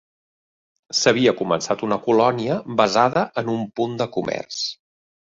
S'havia 0.99 1.33
començat 1.41 1.83
una 1.87 1.99
colònia 2.07 2.55
basada 2.81 3.23
en 3.43 3.51
un 3.57 3.61
punt 3.81 3.93
de 4.01 4.09
comerç. 4.17 4.63